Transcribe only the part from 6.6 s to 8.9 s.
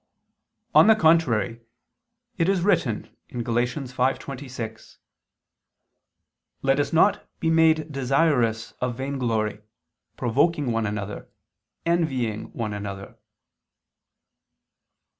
"Let us not be made desirous